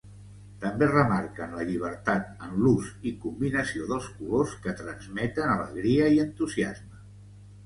També 0.61 0.85
remarquen 0.91 1.51
la 1.57 1.65
llibertat 1.67 2.31
en 2.45 2.55
l’ús 2.63 2.87
i 3.11 3.13
combinació 3.27 3.91
dels 3.93 4.09
colors 4.23 4.57
que 4.65 4.75
transmeten 4.81 5.53
alegria 5.59 6.09
i 6.17 6.21
entusiasme. 6.27 7.05